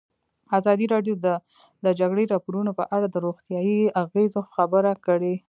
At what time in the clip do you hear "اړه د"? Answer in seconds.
2.95-3.15